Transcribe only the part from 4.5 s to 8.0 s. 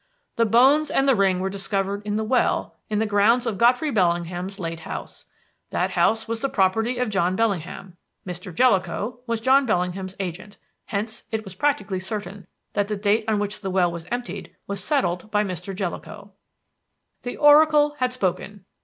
late house. That house was the property of John Bellingham.